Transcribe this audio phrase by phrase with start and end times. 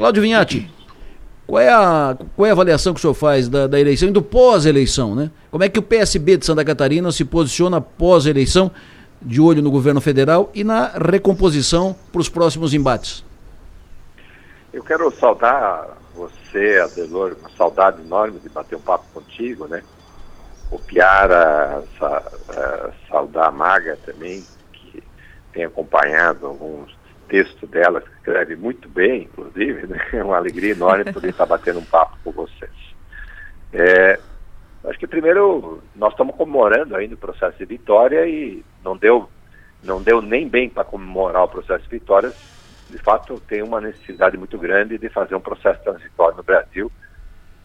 [0.00, 0.66] Cláudio Vinhati,
[1.46, 4.10] qual é, a, qual é a avaliação que o senhor faz da, da eleição e
[4.10, 5.30] do pós-eleição, né?
[5.50, 8.70] Como é que o PSB de Santa Catarina se posiciona pós-eleição,
[9.20, 13.22] de olho no governo federal e na recomposição para os próximos embates?
[14.72, 19.82] Eu quero saudar você, Adelor, uma saudade enorme de bater um papo contigo, né?
[20.70, 22.22] O Piara, sa,
[23.06, 24.42] saudar a Maga também,
[24.72, 25.02] que
[25.52, 26.90] tem acompanhado alguns
[27.30, 29.98] textos dela, que escreve muito bem, inclusive, né?
[30.12, 32.70] É uma alegria enorme poder estar batendo um papo com vocês.
[33.72, 34.18] É,
[34.84, 39.30] acho que primeiro nós estamos comemorando ainda o processo de vitória e não deu,
[39.82, 42.32] não deu nem bem para comemorar o processo de vitória
[42.90, 46.90] de fato, tem uma necessidade muito grande de fazer um processo transitório no Brasil.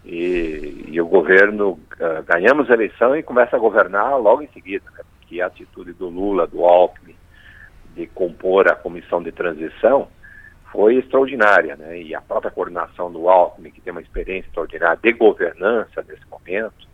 [0.06, 4.86] E, e o governo, uh, ganhamos a eleição e começa a governar logo em seguida,
[4.92, 5.04] né?
[5.18, 7.16] porque a atitude do Lula, do Alckmin,
[7.96, 10.08] de compor a comissão de transição
[10.72, 12.02] foi extraordinária, né?
[12.02, 16.88] E a própria coordenação do Alckmin, que tem uma experiência extraordinária de governança nesse momento,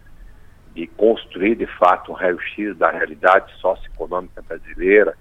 [0.76, 5.17] de construir de fato um raio-x da realidade socioeconômica brasileira,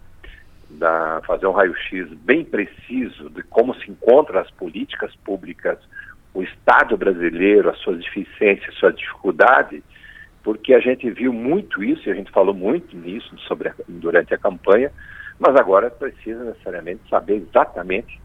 [0.69, 5.79] da, fazer um raio-x bem preciso de como se encontram as políticas públicas,
[6.33, 9.83] o Estado brasileiro, as suas deficiências, suas dificuldades,
[10.45, 14.33] porque a gente viu muito isso e a gente falou muito nisso sobre a, durante
[14.33, 14.93] a campanha,
[15.41, 18.21] mas agora precisa necessariamente saber exatamente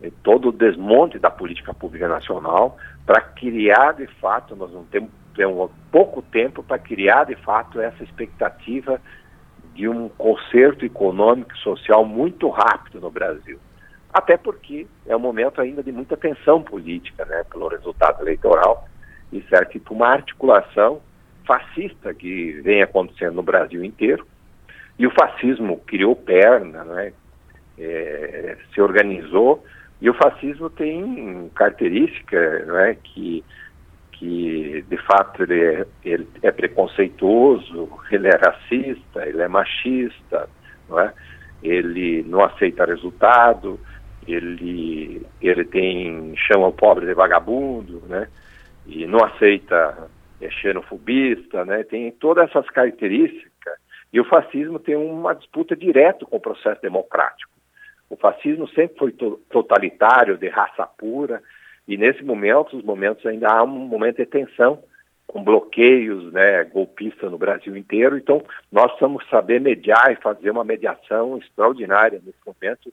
[0.00, 5.10] eh, todo o desmonte da política pública nacional para criar de fato, nós não temos,
[5.34, 9.00] temos pouco tempo para criar de fato essa expectativa
[9.74, 13.58] de um conserto econômico e social muito rápido no Brasil.
[14.12, 18.88] Até porque é um momento ainda de muita tensão política, né, pelo resultado eleitoral,
[19.32, 21.00] e para uma articulação
[21.44, 24.24] fascista que vem acontecendo no Brasil inteiro.
[24.98, 27.12] E o fascismo criou perna, né,
[27.78, 29.64] é, se organizou,
[30.00, 33.44] e o fascismo tem característica né, que
[34.12, 40.48] que de fato ele é, ele é preconceituoso, ele é racista, ele é machista,
[40.88, 41.12] não é?
[41.62, 43.78] ele não aceita resultado,
[44.26, 48.28] ele, ele tem, chama o pobre de vagabundo, né?
[48.86, 50.08] e não aceita,
[50.40, 51.82] é xenofobista, né?
[51.84, 53.50] tem todas essas características,
[54.14, 57.50] e o fascismo tem uma disputa direta com o processo democrático.
[58.08, 61.42] O fascismo sempre foi to totalitário, de raça pura,
[61.88, 64.80] e nesse momento, os momentos ainda há um momento de tensão,
[65.26, 68.16] com bloqueios né, golpistas no Brasil inteiro.
[68.16, 72.92] Então, nós precisamos saber mediar e fazer uma mediação extraordinária nesse momento,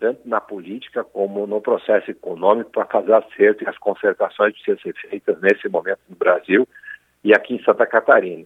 [0.00, 4.94] tanto na política como no processo econômico, para fazer acerto e as concertações precisam ser
[5.08, 6.66] feitas nesse momento no Brasil
[7.22, 8.44] e aqui em Santa Catarina.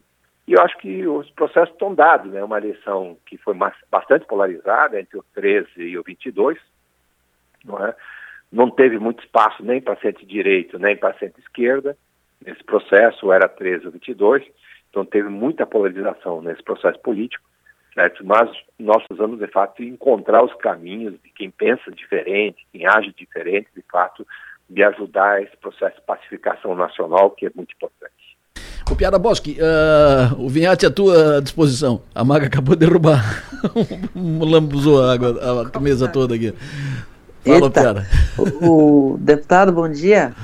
[0.51, 2.43] E eu acho que os processos estão dados, né?
[2.43, 3.55] Uma eleição que foi
[3.89, 6.59] bastante polarizada entre o 13 e o 22,
[7.65, 7.95] não é?
[8.51, 11.97] não teve muito espaço nem para centro-direito, nem para centro-esquerda.
[12.45, 14.45] Nesse processo era 13 ou 22,
[14.89, 17.49] então teve muita polarização nesse processo político,
[17.95, 18.27] certo?
[18.27, 23.69] mas nós precisamos, de fato, encontrar os caminhos de quem pensa diferente, quem age diferente,
[23.73, 24.27] de fato,
[24.69, 28.20] de ajudar esse processo de pacificação nacional, que é muito importante.
[28.91, 32.03] O Piada Bosque, uh, o Vinhate à tua disposição.
[32.13, 33.45] A Maga acabou de derrubar,
[34.15, 36.53] lambuzou a água, a mesa toda aqui.
[37.45, 38.07] Fala, Eita,
[38.37, 40.35] o, o, deputado, bom dia.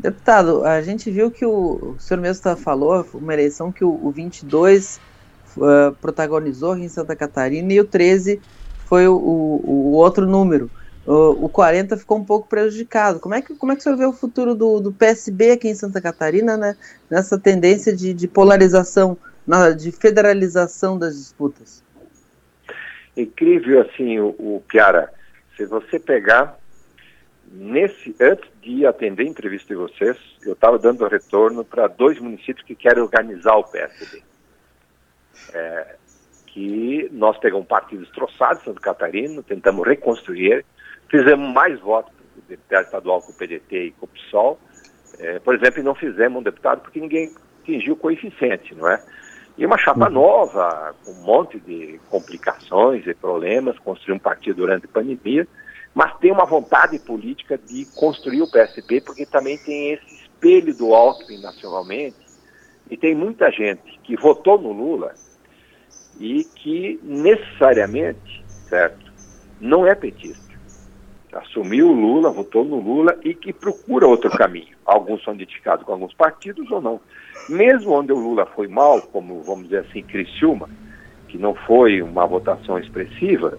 [0.00, 4.00] Deputado, a gente viu que o, o senhor mesmo tá, falou, uma eleição que o,
[4.02, 5.00] o 22
[5.56, 8.40] uh, protagonizou aqui em Santa Catarina e o 13
[8.86, 10.68] foi o, o, outro número.
[11.06, 13.18] O, o 40 ficou um pouco prejudicado.
[13.18, 15.68] Como é que, como é que o senhor vê o futuro do, do PSB aqui
[15.68, 16.76] em Santa Catarina, né,
[17.10, 21.82] nessa tendência de, de polarização, na, de federalização das disputas?
[23.16, 25.12] Incrível, assim, o, o Piara
[25.56, 26.58] se você pegar
[27.52, 32.64] nesse antes de atender a entrevista de vocês, eu estava dando retorno para dois municípios
[32.66, 34.22] que querem organizar o PSB.
[35.52, 35.96] É,
[36.46, 40.64] que nós pegamos um partido destroçado Santa Catarina, tentamos reconstruir,
[41.12, 44.58] fizemos mais votos para o deputado estadual com o PDT e com o PSOL,
[45.18, 49.00] é, por exemplo, e não fizemos um deputado porque ninguém atingiu o coeficiente, não é?
[49.58, 50.14] E uma chapa uhum.
[50.14, 55.46] nova, com um monte de complicações e problemas, construir um partido durante a pandemia,
[55.94, 60.94] mas tem uma vontade política de construir o PSB, porque também tem esse espelho do
[60.94, 62.16] Alckmin nacionalmente,
[62.90, 65.14] e tem muita gente que votou no Lula
[66.18, 69.12] e que necessariamente, certo,
[69.60, 70.41] não é petista.
[71.32, 74.76] Assumiu o Lula, votou no Lula e que procura outro caminho.
[74.84, 77.00] Alguns são identificados com alguns partidos ou não.
[77.48, 80.68] Mesmo onde o Lula foi mal, como vamos dizer assim, Criciúma,
[81.28, 83.58] que não foi uma votação expressiva,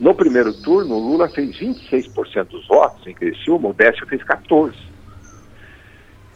[0.00, 4.74] No primeiro turno, o Lula fez 26% dos votos em Criciúma, o Décio fez 14%.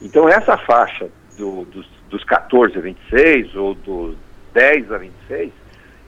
[0.00, 4.16] Então, essa faixa do, dos, dos 14 a 26 ou dos
[4.54, 5.52] 10 a 26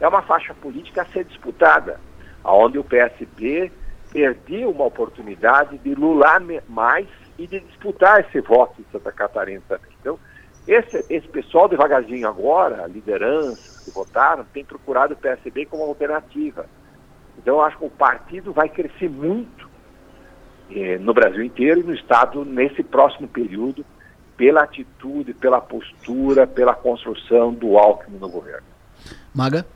[0.01, 1.99] é uma faixa política a ser disputada,
[2.45, 3.73] onde o PSB
[4.11, 7.07] perdeu uma oportunidade de lular mais
[7.39, 9.91] e de disputar esse voto em Santa Catarina também.
[10.01, 10.19] Então,
[10.67, 16.67] esse, esse pessoal devagarzinho agora, lideranças que votaram, tem procurado o PSB como alternativa.
[17.39, 19.69] Então, eu acho que o partido vai crescer muito
[20.71, 23.85] eh, no Brasil inteiro e no Estado nesse próximo período,
[24.37, 28.67] pela atitude, pela postura, pela construção do Alckmin no governo.
[29.35, 29.67] Maga?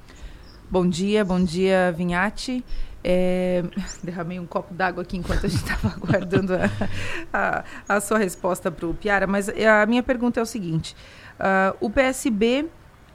[0.70, 2.64] Bom dia, bom dia, Vinhati.
[3.04, 3.64] É,
[4.02, 6.70] derramei um copo d'água aqui enquanto a gente estava aguardando a,
[7.32, 7.64] a,
[7.96, 10.96] a, sua resposta para o Piara, mas a minha pergunta é o seguinte:
[11.40, 12.68] uh, o PSB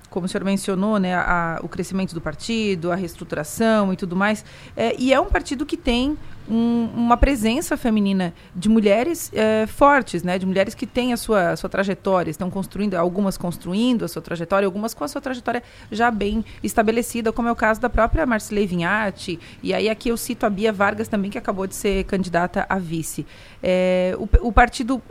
[0.09, 4.44] como o senhor mencionou, né, a, o crescimento do partido, a reestruturação e tudo mais,
[4.75, 6.18] é, e é um partido que tem
[6.50, 11.51] um, uma presença feminina de mulheres é, fortes, né, de mulheres que têm a sua,
[11.51, 15.62] a sua trajetória, estão construindo, algumas construindo a sua trajetória, algumas com a sua trajetória
[15.92, 20.18] já bem estabelecida, como é o caso da própria Marcele Vinhati, e aí aqui eu
[20.18, 23.25] cito a Bia Vargas também, que acabou de ser candidata a vice.
[23.62, 25.01] É, o, o partido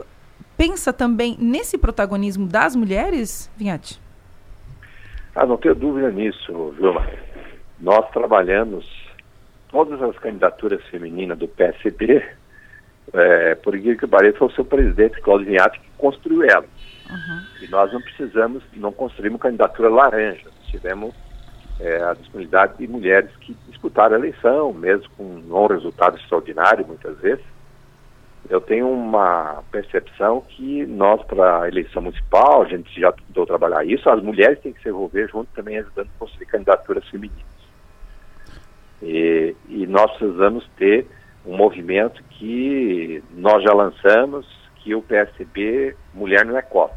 [0.57, 4.06] pensa também nesse protagonismo das mulheres, Vinhati?
[5.37, 7.07] Ah, não tenho dúvida nisso, Vilma.
[7.79, 8.91] Nós trabalhamos
[9.69, 12.25] todas as candidaturas femininas do PSB,
[13.13, 16.65] é, por incrível que pareça, foi o seu presidente, Claudio Vinhati, que construiu ela.
[17.07, 17.41] Uhum.
[17.61, 20.49] E nós não precisamos, não construímos candidatura laranja.
[20.71, 21.13] Tivemos
[21.79, 27.15] é, a disponibilidade de mulheres que disputaram a eleição, mesmo com um resultado extraordinário, muitas
[27.19, 27.45] vezes
[28.49, 33.85] eu tenho uma percepção que nós, para a eleição municipal, a gente já tentou trabalhar
[33.85, 37.45] isso, as mulheres têm que se envolver junto também ajudando a construir candidaturas femininas.
[39.01, 41.05] E, e nós precisamos ter
[41.45, 44.47] um movimento que nós já lançamos,
[44.77, 46.95] que o PSB, mulher não é cota.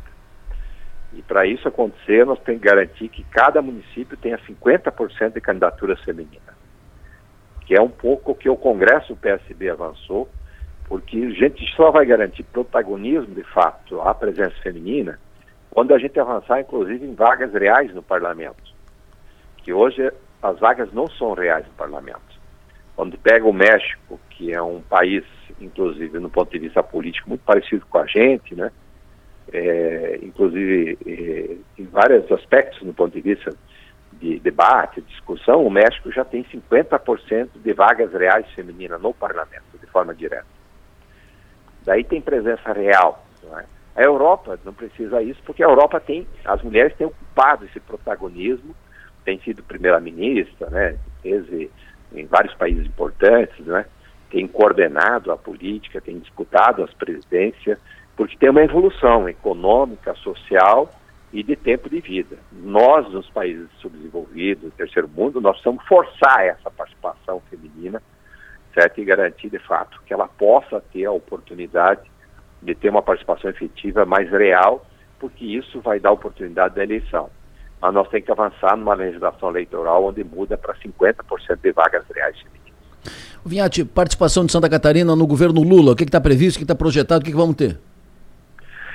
[1.12, 6.00] E para isso acontecer, nós temos que garantir que cada município tenha 50% de candidaturas
[6.02, 6.54] femininas.
[7.66, 10.28] Que é um pouco o que o Congresso do PSB avançou,
[10.90, 15.20] porque a gente só vai garantir protagonismo, de fato, à presença feminina,
[15.70, 18.60] quando a gente avançar, inclusive, em vagas reais no parlamento.
[19.58, 22.40] Que hoje as vagas não são reais no parlamento.
[22.96, 25.22] Quando pega o México, que é um país,
[25.60, 28.72] inclusive, no ponto de vista político, muito parecido com a gente, né?
[29.52, 33.52] É, inclusive é, em vários aspectos no ponto de vista
[34.14, 39.86] de debate, discussão, o México já tem 50% de vagas reais femininas no parlamento, de
[39.86, 40.59] forma direta.
[41.84, 43.24] Daí tem presença real.
[43.58, 43.64] É?
[43.96, 48.74] A Europa não precisa isso, porque a Europa tem, as mulheres têm ocupado esse protagonismo,
[49.24, 53.84] tem sido primeira-ministra, né, em vários países importantes, né,
[54.30, 57.78] tem coordenado a política, tem disputado as presidências,
[58.16, 60.90] porque tem uma evolução econômica, social
[61.32, 62.36] e de tempo de vida.
[62.52, 68.00] Nós, nos países subdesenvolvidos, terceiro mundo, nós precisamos forçar essa participação feminina
[68.74, 69.00] certo?
[69.00, 72.02] E garantir, de fato, que ela possa ter a oportunidade
[72.62, 74.84] de ter uma participação efetiva mais real,
[75.18, 77.30] porque isso vai dar oportunidade da eleição.
[77.80, 82.36] Mas nós temos que avançar numa legislação eleitoral onde muda para 50% de vagas reais.
[83.44, 86.74] Vinhati, participação de Santa Catarina no governo Lula, o que está previsto, o que está
[86.74, 87.78] projetado, o que, que vamos ter?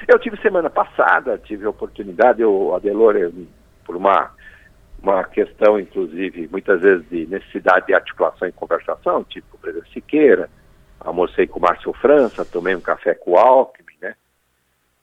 [0.08, 3.16] Eu tive semana passada, tive a oportunidade, eu, Adelor,
[3.84, 4.30] por uma
[5.02, 10.50] uma questão, inclusive, muitas vezes de necessidade de articulação e conversação, tipo o presidente Siqueira,
[11.00, 14.16] almocei com o Márcio França, tomei um café com o Alckmin, né?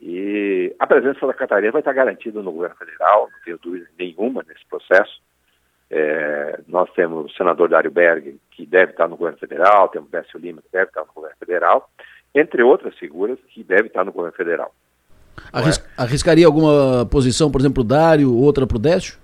[0.01, 4.45] E a presença da Catarina vai estar garantida no governo federal, não tenho dúvida nenhuma
[4.49, 5.21] nesse processo.
[5.89, 10.13] É, nós temos o senador Dário Berg, que deve estar no governo federal, temos o
[10.13, 11.91] Décio Lima, que deve estar no governo federal,
[12.35, 14.75] entre outras figuras que devem estar no governo federal.
[15.53, 16.03] Arris é?
[16.03, 19.22] Arriscaria alguma posição, por exemplo, o Dário, outra para o Décio?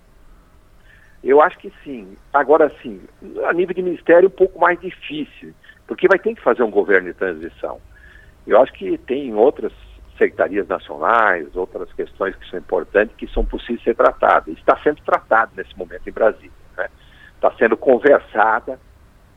[1.23, 2.17] Eu acho que sim.
[2.33, 3.01] Agora, sim,
[3.47, 5.53] a nível de ministério, um pouco mais difícil,
[5.87, 7.81] porque vai ter que fazer um governo de transição.
[8.47, 9.73] Eu acho que tem outras
[10.17, 14.57] secretarias nacionais, outras questões que são importantes, que são possíveis ser tratadas.
[14.57, 16.51] Está sendo tratado nesse momento em Brasília.
[16.77, 16.89] Né?
[17.35, 18.79] Está sendo conversada.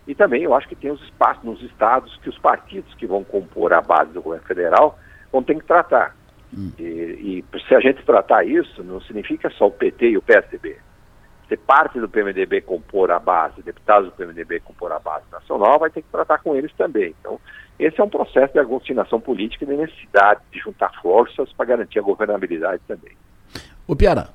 [0.07, 3.23] E também eu acho que tem os espaços nos estados que os partidos que vão
[3.23, 4.97] compor a base do governo federal
[5.31, 6.15] vão ter que tratar.
[6.53, 6.71] Hum.
[6.79, 10.77] E, e se a gente tratar isso, não significa só o PT e o PSDB
[11.51, 15.89] se parte do PMDB compor a base, deputados do PMDB compor a base nacional, vai
[15.89, 17.13] ter que tratar com eles também.
[17.19, 17.37] Então,
[17.77, 21.99] esse é um processo de aglutinação política e de necessidade de juntar forças para garantir
[21.99, 23.11] a governabilidade também.
[23.85, 24.29] O Piara.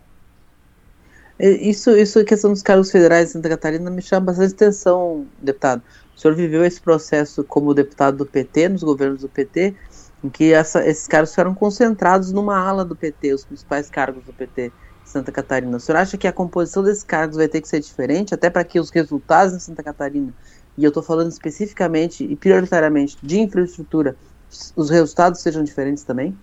[1.40, 5.82] Isso, isso, a questão dos cargos federais em Santa Catarina me chama bastante atenção, deputado.
[6.14, 9.74] O senhor viveu esse processo como deputado do PT, nos governos do PT,
[10.22, 14.34] em que essa, esses cargos ficaram concentrados numa ala do PT, os principais cargos do
[14.34, 14.70] PT
[15.06, 15.76] Santa Catarina.
[15.76, 18.64] O senhor acha que a composição desses cargos vai ter que ser diferente, até para
[18.64, 20.32] que os resultados em Santa Catarina,
[20.76, 24.16] e eu estou falando especificamente e prioritariamente de infraestrutura,
[24.76, 26.36] os resultados sejam diferentes também?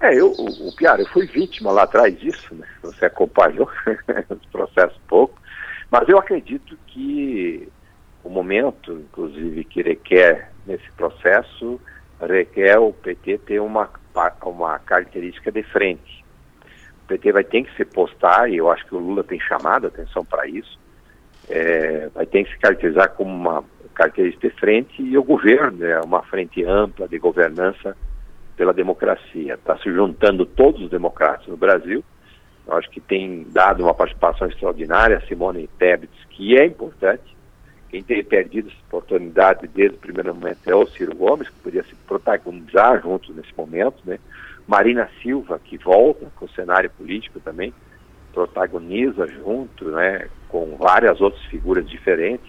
[0.00, 2.66] É, eu, o, Piara, eu fui vítima lá atrás disso, né?
[2.82, 3.68] Você acompanhou
[4.30, 5.40] os processos pouco,
[5.90, 7.68] mas eu acredito que
[8.22, 11.80] o momento, inclusive, que requer nesse processo,
[12.20, 13.90] requer o PT ter uma,
[14.42, 16.17] uma característica de frente.
[17.08, 19.88] PT vai ter que se postar, e eu acho que o Lula tem chamado a
[19.88, 20.78] atenção para isso,
[21.48, 26.00] é, vai ter que se caracterizar como uma característica de frente e o governo é
[26.00, 27.96] uma frente ampla de governança
[28.56, 29.54] pela democracia.
[29.54, 32.04] Está se juntando todos os democratas no Brasil.
[32.66, 37.36] Eu acho que tem dado uma participação extraordinária, Simone Tebet, que é importante.
[37.88, 41.82] Quem tem perdido essa oportunidade desde o primeiro momento é o Ciro Gomes, que podia
[41.82, 44.18] se protagonizar juntos nesse momento, né?
[44.68, 47.72] Marina Silva, que volta com o cenário político também,
[48.32, 52.46] protagoniza junto, né, com várias outras figuras diferentes,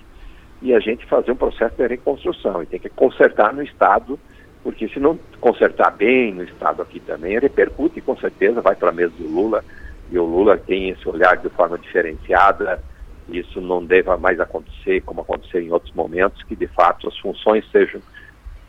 [0.61, 4.19] e a gente fazer um processo de reconstrução, e tem que consertar no Estado
[4.63, 8.93] porque se não consertar bem no Estado aqui também, repercute com certeza, vai para a
[8.93, 9.63] mesa do Lula,
[10.11, 12.83] e o Lula tem esse olhar de forma diferenciada,
[13.29, 17.63] isso não deva mais acontecer como aconteceu em outros momentos, que de fato as funções
[17.71, 18.01] sejam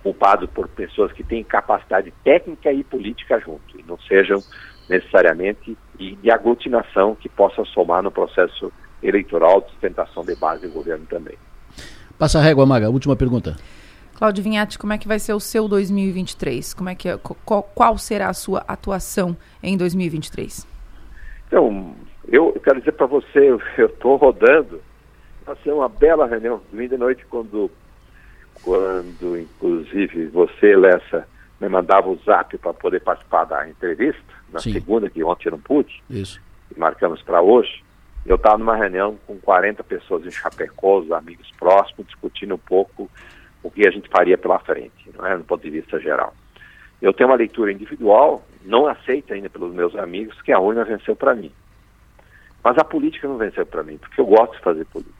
[0.01, 4.43] ocupadas por pessoas que têm capacidade técnica e política junto, e não sejam
[4.89, 11.07] necessariamente de aglutinação que possa somar no processo eleitoral de sustentação de base do governo
[11.07, 11.37] também.
[12.19, 12.91] Passa a régua, Maga.
[12.91, 13.57] Última pergunta.
[14.15, 16.75] Cláudio Vinhati, como é que vai ser o seu 2023?
[16.75, 20.67] Como é que, é, qual, qual será a sua atuação em 2023?
[21.47, 21.95] Então,
[22.29, 24.83] eu quero dizer para você, eu estou rodando.
[25.47, 26.61] Vai ser uma bela reunião.
[26.71, 27.71] Domingo de noite, quando,
[28.63, 31.27] quando inclusive você, Lessa,
[31.61, 34.73] me mandava o zap para poder participar da entrevista, na Sim.
[34.73, 36.41] segunda, que ontem eu não pude, Isso.
[36.75, 37.83] e marcamos para hoje.
[38.25, 43.11] Eu estava numa reunião com 40 pessoas em Chapecó, os amigos próximos, discutindo um pouco
[43.63, 46.35] o que a gente faria pela frente, não é, no ponto de vista geral.
[47.01, 51.17] Eu tenho uma leitura individual, não aceita ainda pelos meus amigos, que a urna venceu
[51.17, 51.53] para mim.
[52.63, 55.20] Mas a política não venceu para mim, porque eu gosto de fazer política.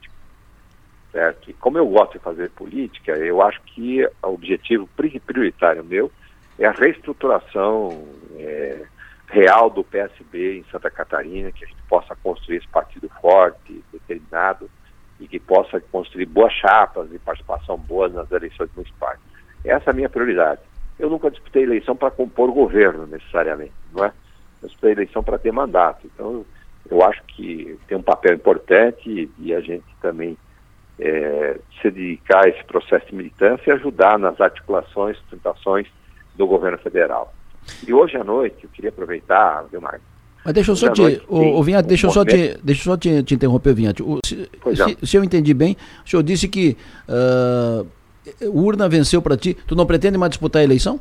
[1.59, 4.89] Como eu gosto de fazer política, eu acho que o objetivo
[5.25, 6.11] prioritário meu
[6.57, 8.85] é a reestruturação é,
[9.27, 14.69] real do PSB em Santa Catarina, que a gente possa construir esse partido forte, determinado,
[15.19, 19.19] e que possa construir boas chapas e participação boa nas eleições municipais.
[19.63, 20.61] Essa é a minha prioridade.
[20.97, 24.11] Eu nunca disputei eleição para compor governo, necessariamente, não é?
[24.61, 26.07] Eu disputei eleição para ter mandato.
[26.13, 26.45] Então,
[26.89, 30.37] eu acho que tem um papel importante e, a gente também
[31.01, 35.87] é, se dedicar a esse processo de militância e ajudar nas articulações, tentações
[36.35, 37.33] do governo federal.
[37.85, 40.11] E hoje à noite, eu queria aproveitar, viu, Marcos,
[40.43, 42.97] mas deixa eu só te, noite, o, o Vinhate, deixa só te, deixa eu só
[42.97, 44.01] te, te interromper, Vinhate.
[44.01, 46.75] O, se, se, se, eu entendi bem, o senhor disse que
[47.07, 47.87] uh,
[48.49, 49.53] urna venceu para ti.
[49.53, 50.99] Tu não pretende mais disputar a eleição?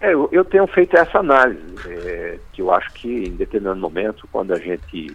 [0.00, 4.26] É, eu, eu tenho feito essa análise, é, que eu acho que em determinado momento,
[4.32, 5.14] quando a gente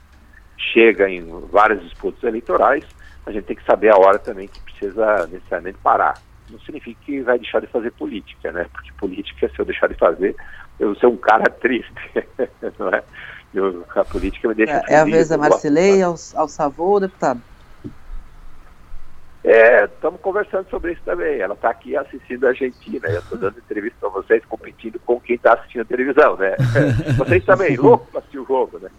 [0.57, 2.83] chega em várias disputas eleitorais,
[3.25, 6.19] a gente tem que saber a hora também que precisa necessariamente parar.
[6.49, 8.65] Não significa que vai deixar de fazer política, né?
[8.71, 10.35] Porque política, se eu deixar de fazer,
[10.79, 11.93] eu sou um cara triste,
[12.77, 13.03] não é?
[13.53, 14.81] Eu, a política me deixa.
[14.87, 17.41] É, é a vez da Marcelei, ao, ao Savô, deputado?
[19.43, 21.39] É, estamos conversando sobre isso também.
[21.39, 23.07] Ela está aqui assistindo a Argentina.
[23.07, 26.55] Eu estou dando entrevista para vocês, competindo com quem está assistindo a televisão, né?
[27.17, 28.89] vocês também, louco para assistir o jogo, né?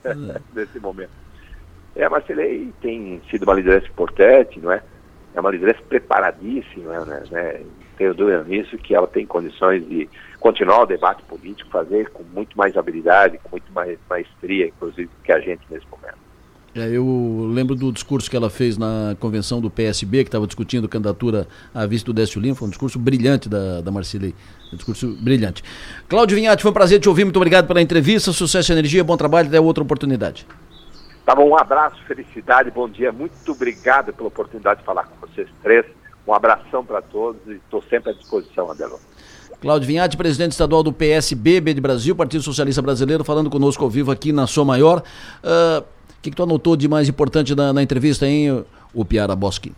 [0.53, 1.11] Nesse momento.
[1.95, 4.83] É, a Marcelei tem sido uma liderança importante, não é?
[5.35, 7.23] É uma liderança preparadíssima, né?
[7.31, 7.61] né?
[7.97, 10.09] Tenho dúvida nisso, que ela tem condições de
[10.41, 15.33] continuar o debate político, fazer com muito mais habilidade, com muito mais maestria, inclusive, que
[15.33, 16.23] a gente nesse momento.
[16.75, 20.89] É, eu lembro do discurso que ela fez na convenção do PSB, que estava discutindo
[20.89, 24.35] candidatura à vista do Décio Lima, foi um discurso brilhante da, da Marcilei,
[24.73, 25.63] um discurso brilhante.
[26.09, 29.19] Cláudio Vinhati, foi um prazer te ouvir, muito obrigado pela entrevista, sucesso e energia, bom
[29.19, 30.47] trabalho, até outra oportunidade.
[31.25, 35.49] Tá bom, um abraço, felicidade, bom dia, muito obrigado pela oportunidade de falar com vocês
[35.63, 35.87] três,
[36.27, 38.99] um abração para todos e estou sempre à disposição, Adelon.
[39.61, 44.11] Cláudio Vinhati, presidente estadual do PSB de Brasil, Partido Socialista Brasileiro, falando conosco ao vivo
[44.11, 45.05] aqui na Sua Maior.
[45.45, 45.85] O uh,
[46.21, 49.73] que, que tu anotou de mais importante na, na entrevista, hein, o Piara Boschi?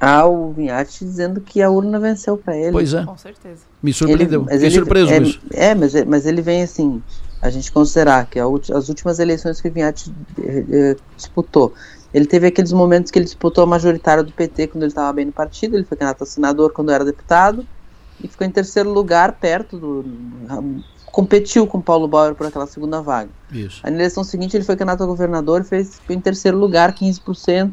[0.00, 2.70] Ah, o Vinhati dizendo que a urna venceu para ele.
[2.70, 3.04] Pois é.
[3.04, 3.62] Com certeza.
[3.82, 4.42] Me surpreendeu.
[4.42, 5.40] Ele, Fiquei surpreso é, isso.
[5.50, 7.02] É, mas, mas ele vem assim,
[7.40, 11.72] a gente considerar que as últimas eleições que o Vinhati eh, eh, disputou,
[12.12, 15.26] ele teve aqueles momentos que ele disputou a majoritária do PT quando ele estava bem
[15.26, 17.66] no partido, ele foi candidato a senador quando era deputado
[18.22, 20.04] e ficou em terceiro lugar perto do
[21.06, 23.30] competiu com Paulo Bauer por aquela segunda vaga.
[23.50, 23.80] Isso.
[23.82, 27.72] A eleição seguinte ele foi candidato a governador e fez em terceiro lugar, 15%.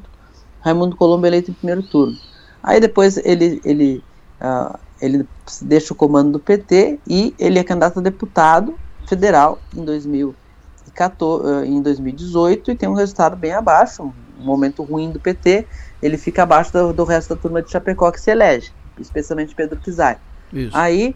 [0.62, 2.18] Raimundo Colombo eleito em primeiro turno.
[2.64, 4.04] Aí depois ele ele
[4.42, 5.28] uh, ele
[5.62, 8.76] deixa o comando do PT e ele é candidato a deputado
[9.08, 15.12] federal em 2014, uh, em 2018 e tem um resultado bem abaixo, um momento ruim
[15.12, 15.68] do PT.
[16.02, 19.80] Ele fica abaixo do, do resto da turma de Chapecó que se elege, especialmente Pedro.
[20.54, 20.76] Isso.
[20.76, 21.16] Aí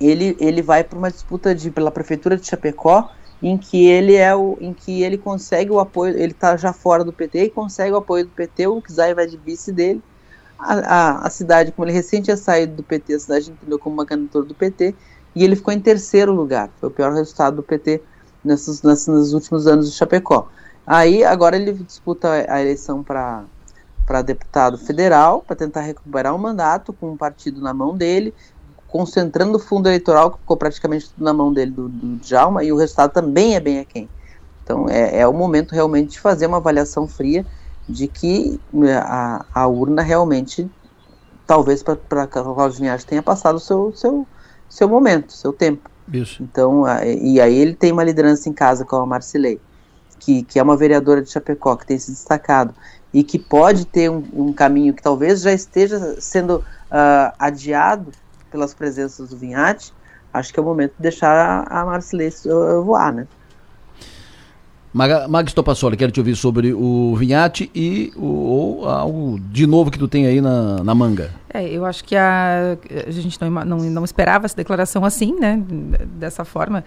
[0.00, 3.10] ele, ele vai para uma disputa de, pela prefeitura de Chapecó,
[3.42, 7.04] em que ele é o, em que ele consegue o apoio, ele está já fora
[7.04, 10.02] do PT e consegue o apoio do PT, o Kizai vai de vice dele.
[10.58, 13.94] A, a, a, cidade, como ele recente tinha saído do PT, a cidade entendeu como
[13.94, 14.94] uma candidatura do PT,
[15.34, 16.70] e ele ficou em terceiro lugar.
[16.80, 18.02] Foi o pior resultado do PT
[18.44, 20.48] nesses, nesses, nos últimos anos de Chapecó.
[20.86, 23.44] Aí agora ele disputa a eleição para
[24.06, 28.34] para deputado federal, para tentar recuperar o mandato com um partido na mão dele,
[28.86, 32.72] concentrando o fundo eleitoral, que ficou praticamente tudo na mão dele, do, do Djalma, e
[32.72, 34.08] o resultado também é bem aquém.
[34.62, 37.44] Então é, é o momento realmente de fazer uma avaliação fria
[37.88, 38.60] de que
[39.02, 40.70] a, a urna realmente,
[41.46, 44.26] talvez para Carlos Vinhas tenha passado o seu, seu,
[44.74, 45.88] seu momento, seu tempo.
[46.12, 46.42] Isso.
[46.42, 49.60] Então, e aí ele tem uma liderança em casa com a Marcilei,
[50.18, 52.74] que, que é uma vereadora de Chapecó, que tem se destacado
[53.12, 58.10] e que pode ter um, um caminho que talvez já esteja sendo uh, adiado
[58.50, 59.94] pelas presenças do Vinhate,
[60.32, 63.28] acho que é o momento de deixar a, a Marcilei uh, voar, né?
[64.94, 69.98] Mag Topassoli, quero te ouvir sobre o Vinhate e o, ou algo de novo que
[69.98, 71.32] tu tem aí na, na manga.
[71.52, 75.60] É, eu acho que a, a gente não, não, não esperava essa declaração assim, né?
[76.06, 76.84] Dessa forma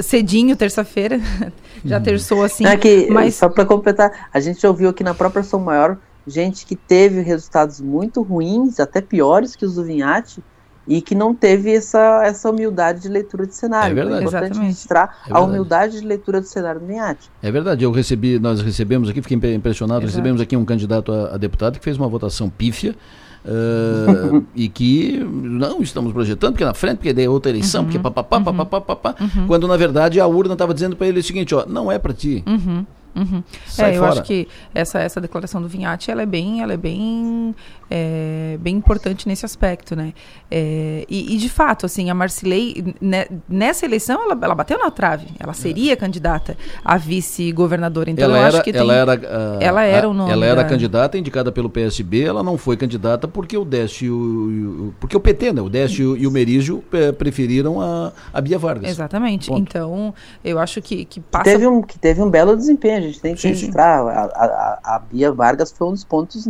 [0.00, 1.20] cedinho, terça-feira,
[1.84, 2.02] já uhum.
[2.02, 2.64] terçou assim.
[2.66, 3.34] É que, mas...
[3.34, 7.80] Só para completar, a gente ouviu aqui na própria São Maior gente que teve resultados
[7.80, 10.42] muito ruins, até piores que os do Vinhate,
[10.86, 13.92] e que não teve essa, essa humildade de leitura de cenário.
[13.92, 14.16] É verdade.
[14.16, 14.66] É importante Exatamente.
[14.66, 17.30] registrar é a humildade de leitura do cenário do Vinhate.
[17.42, 20.16] É verdade, eu recebi, nós recebemos aqui, fiquei impressionado, Exato.
[20.16, 22.94] recebemos aqui um candidato a, a deputado que fez uma votação pífia,
[23.46, 27.98] Uh, e que não estamos projetando, porque na frente, porque é outra eleição, uhum, porque
[27.98, 29.46] papapá, uhum, papapá, papapá, uhum.
[29.46, 32.14] quando na verdade a urna estava dizendo para ele o seguinte, ó, não é para
[32.14, 32.42] ti.
[32.46, 32.86] Uhum.
[33.14, 33.42] Uhum.
[33.78, 34.12] é, eu fora.
[34.12, 37.54] acho que essa, essa declaração do Vinhati ela é bem, ela é bem,
[37.88, 40.12] é, bem importante nesse aspecto, né?
[40.50, 44.90] É, e, e, de fato, assim, a Marcilei né, nessa eleição ela, ela bateu na
[44.90, 45.28] trave.
[45.38, 45.54] Ela é.
[45.54, 45.96] seria é.
[45.96, 48.10] candidata a vice-governadora.
[48.10, 50.32] Então ela eu era, acho que ela tem, era, uh, ela era o nome.
[50.32, 50.68] Ela era da...
[50.68, 52.22] candidata indicada pelo PSB.
[52.22, 55.62] Ela não foi candidata porque o Décio, o, porque o PT, né?
[55.62, 56.82] O Décio e o Merígio
[57.16, 58.90] preferiram a, a Bia Vargas.
[58.90, 59.48] Exatamente.
[59.48, 59.60] Ponto.
[59.60, 60.12] Então
[60.44, 61.44] eu acho que, que passa.
[61.44, 64.02] Teve um, que teve um belo desempenho gente tem que sim, registrar.
[64.02, 64.08] Sim.
[64.08, 66.48] A, a, a, Bia Vargas foi um dos pontos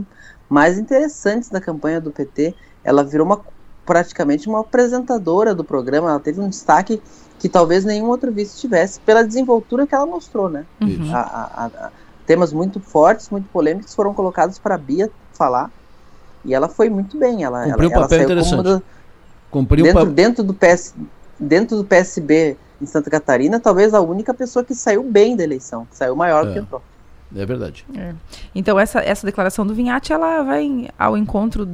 [0.48, 2.54] mais interessantes da campanha do PT.
[2.82, 3.40] Ela virou uma,
[3.84, 6.10] praticamente uma apresentadora do programa.
[6.10, 7.00] Ela teve um destaque
[7.38, 10.64] que talvez nenhum outro vice tivesse, pela desenvoltura que ela mostrou, né?
[10.80, 11.10] Uhum.
[11.12, 11.90] A,
[12.26, 15.70] temas muito fortes, muito polêmicos foram colocados para a Bia falar.
[16.44, 17.44] E ela foi muito bem.
[17.44, 18.62] Ela, Cumpriu ela, um papel interessante.
[18.62, 18.82] Da,
[19.50, 20.94] Cumpriu dentro, dentro, do PS,
[21.38, 25.86] dentro do PSB em Santa Catarina, talvez a única pessoa que saiu bem da eleição,
[25.86, 26.46] que saiu maior é.
[26.46, 26.82] do que entrou.
[27.36, 27.84] É verdade.
[27.96, 28.14] É.
[28.54, 31.66] Então essa, essa declaração do Vinhati ela vai ao encontro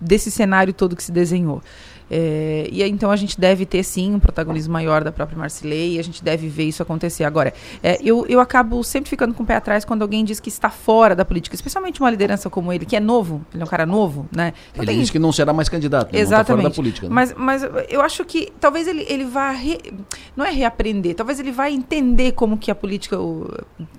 [0.00, 1.62] desse cenário todo que se desenhou.
[2.10, 6.02] É, e então a gente deve ter sim um protagonismo maior da própria Marcilei, a
[6.02, 7.24] gente deve ver isso acontecer.
[7.24, 10.48] Agora, é, eu, eu acabo sempre ficando com o pé atrás quando alguém diz que
[10.48, 13.68] está fora da política, especialmente uma liderança como ele, que é novo, ele é um
[13.68, 14.52] cara novo, né?
[14.70, 15.00] Então ele tem...
[15.00, 16.20] diz que não será mais candidato, né?
[16.20, 16.30] Exatamente.
[16.30, 17.08] Não tá fora da política.
[17.08, 17.14] Né?
[17.14, 19.78] Mas, mas eu acho que talvez ele, ele vá, re...
[20.36, 23.16] não é reaprender, talvez ele vá entender como que a política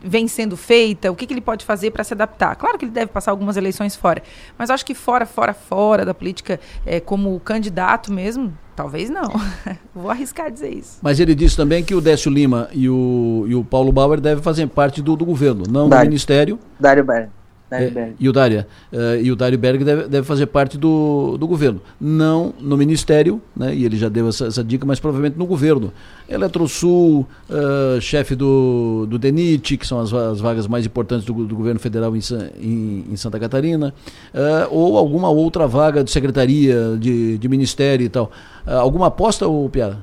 [0.01, 2.55] vem sendo feita, o que, que ele pode fazer para se adaptar.
[2.55, 4.23] Claro que ele deve passar algumas eleições fora,
[4.57, 8.53] mas acho que fora, fora, fora da política, é, como candidato, candidato mesmo?
[8.75, 9.29] Talvez não.
[9.93, 10.99] Vou arriscar dizer isso.
[11.01, 14.43] Mas ele disse também que o Décio Lima e o, e o Paulo Bauer devem
[14.43, 16.05] fazer parte do, do governo, não Dário.
[16.05, 16.59] do ministério.
[16.79, 17.29] Dário Berg.
[17.69, 21.45] É, e o Dário, uh, e o Dário Berg deve, deve, fazer parte do, do
[21.45, 21.81] governo.
[21.99, 25.91] Não no ministério, né, e ele já deu essa, essa dica, mas provavelmente no governo.
[26.29, 31.55] Eletrosul, uh, chefe do, do DENIT, que são as, as vagas mais importantes do, do
[31.57, 32.21] governo federal em,
[32.57, 33.93] em, em Santa Catarina,
[34.33, 38.31] uh, ou alguma outra vaga de secretaria, de, de ministério e tal.
[38.65, 39.97] alguma aposta, ou Piara?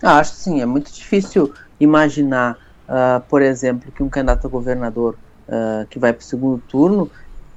[0.00, 2.56] Ah, acho sim, é muito difícil imaginar,
[3.28, 5.16] por exemplo, que um candidato a governador
[5.50, 7.10] uh, que vai para o segundo turno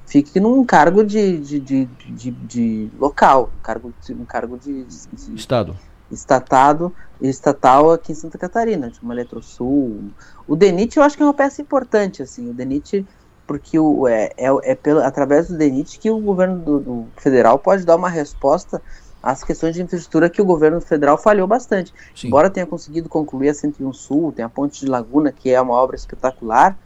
[0.06, 4.86] fique num cargo de, de, de, de, de local, um cargo, de, um cargo de,
[5.34, 5.76] Estado.
[6.10, 10.10] estatado, estatal aqui em Santa Catarina, tipo uma Eletrosul.
[10.46, 13.06] O DENIT eu acho que é uma peça importante, assim, o DENIT,
[13.46, 17.58] porque o, é, é, é pelo, através do DENIT que o governo do, do federal
[17.58, 18.80] pode dar uma resposta
[19.22, 21.94] às questões de infraestrutura que o governo federal falhou bastante.
[22.14, 22.28] Sim.
[22.28, 25.74] Embora tenha conseguido concluir a 101 Sul, tem a Ponte de Laguna, que é uma
[25.74, 26.78] obra espetacular,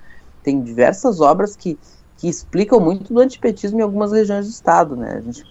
[0.49, 1.79] tem diversas obras que,
[2.17, 5.17] que explicam muito do antipetismo em algumas regiões do estado, né?
[5.19, 5.45] A gente,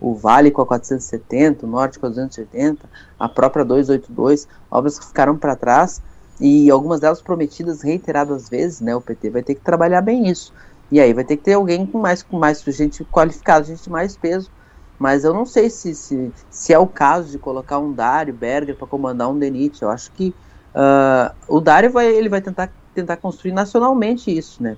[0.00, 5.06] o Vale com a 470, o Norte com a 280, a própria 282, obras que
[5.06, 6.00] ficaram para trás
[6.40, 8.94] e algumas delas prometidas reiteradas vezes, né?
[8.94, 10.54] O PT vai ter que trabalhar bem isso.
[10.92, 14.16] E aí vai ter que ter alguém com mais, com mais gente qualificada, gente mais
[14.16, 14.48] peso.
[14.96, 18.76] Mas eu não sei se, se, se é o caso de colocar um Dário Berger
[18.76, 19.82] para comandar um DENIT.
[19.82, 20.32] Eu acho que
[20.72, 24.76] uh, o Dário vai, ele vai tentar tentar construir nacionalmente isso, né?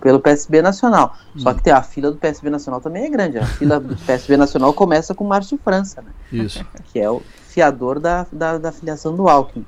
[0.00, 1.16] Pelo PSB Nacional.
[1.36, 1.54] Só hum.
[1.54, 3.38] que tem a fila do PSB Nacional também é grande.
[3.38, 6.10] A fila do PSB Nacional começa com o Márcio França, né?
[6.30, 6.64] Isso.
[6.92, 9.64] Que é o fiador da, da, da filiação do Alckmin.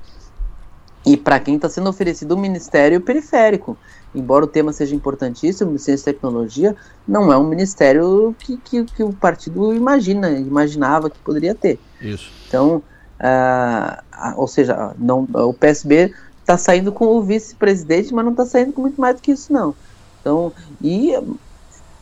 [1.05, 3.77] E para quem está sendo oferecido um ministério periférico.
[4.13, 6.75] Embora o tema seja importantíssimo, ciência e tecnologia,
[7.07, 11.79] não é um ministério que, que, que o partido imagina, imaginava que poderia ter.
[12.01, 12.31] Isso.
[12.47, 12.81] Então,
[13.19, 16.13] uh, ou seja, não, o PSB
[16.45, 19.51] tá saindo com o vice-presidente, mas não tá saindo com muito mais do que isso,
[19.51, 19.75] não.
[20.21, 21.11] Então, e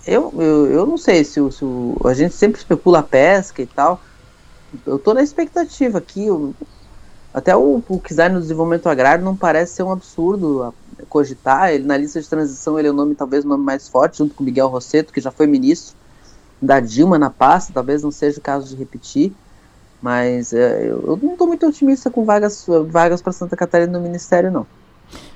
[0.05, 1.63] eu, eu, eu não sei se, o, se
[2.05, 4.01] a gente sempre especula a pesca e tal.
[4.85, 6.25] Eu tô na expectativa aqui.
[6.25, 6.53] Eu,
[7.33, 10.73] até o, o Kizar no desenvolvimento agrário não parece ser um absurdo
[11.09, 11.71] cogitar.
[11.71, 14.35] Ele na lista de transição ele é o nome talvez o nome mais forte, junto
[14.35, 15.95] com Miguel Rosseto, que já foi ministro
[16.61, 19.33] da Dilma na pasta, talvez não seja o caso de repetir.
[20.03, 24.51] Mas é, eu não estou muito otimista com vagas, vagas para Santa Catarina no Ministério,
[24.51, 24.67] não.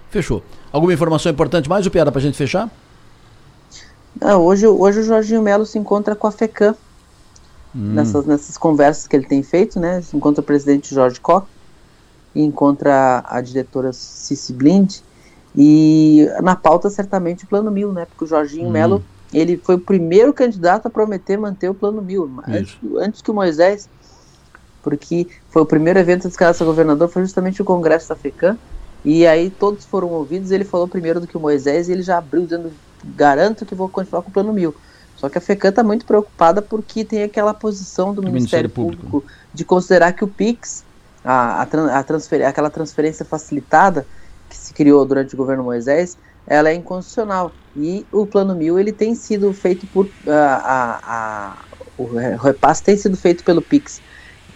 [0.10, 0.44] Fechou.
[0.74, 2.70] Alguma informação importante mais, o Piada, para a gente fechar?
[4.20, 6.76] Não, hoje, hoje o Jorginho Melo se encontra com a FECAM.
[7.74, 7.94] Hum.
[7.94, 10.02] Nessas, nessas conversas que ele tem feito, né?
[10.02, 11.48] Se encontra o presidente Jorge Koch
[12.36, 14.98] e encontra a, a diretora Cici Blind.
[15.56, 18.04] E na pauta, certamente, o Plano Mil, né?
[18.04, 18.72] Porque o Jorginho hum.
[18.72, 19.02] Melo
[19.34, 22.30] ele foi o primeiro candidato a prometer manter o Plano Mil.
[22.48, 23.90] Antes, antes que o Moisés
[24.82, 28.58] porque foi o primeiro evento de escalação governador, foi justamente o Congresso Africano,
[29.04, 32.18] e aí todos foram ouvidos, ele falou primeiro do que o Moisés, e ele já
[32.18, 32.72] abriu dizendo,
[33.16, 34.76] garanto que vou continuar com o plano mil.
[35.18, 38.70] Só que a FECAM está muito preocupada porque tem aquela posição do, do Ministério, Ministério
[38.70, 39.04] Público.
[39.10, 39.34] Público.
[39.54, 40.84] de considerar que o PIX,
[41.26, 44.06] a, a, a transfer, aquela transferência facilitada
[44.48, 47.52] que se criou durante o governo Moisés, ela é inconstitucional.
[47.76, 50.08] E o plano mil ele tem sido feito por.
[50.28, 51.58] A, a,
[51.98, 52.06] o
[52.38, 54.00] repasse tem sido feito pelo PIX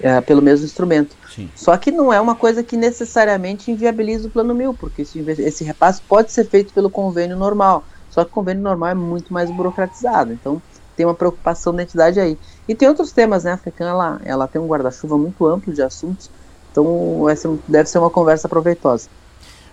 [0.02, 1.16] é, pelo mesmo instrumento.
[1.34, 1.50] Sim.
[1.56, 5.64] Só que não é uma coisa que necessariamente inviabiliza o plano mil, porque esse, esse
[5.64, 7.84] repasse pode ser feito pelo convênio normal.
[8.10, 10.34] Só que o convênio normal é muito mais burocratizado.
[10.34, 10.62] Então
[10.96, 12.38] tem uma preocupação da entidade aí.
[12.68, 13.54] E tem outros temas, né?
[13.54, 16.30] A FECAM ela, ela tem um guarda-chuva muito amplo de assuntos.
[16.72, 19.08] Então essa deve ser uma conversa proveitosa.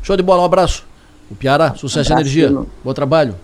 [0.03, 0.87] Show de bola, um abraço.
[1.31, 2.51] O Piara, sucesso e energia.
[2.85, 3.35] Bom trabalho.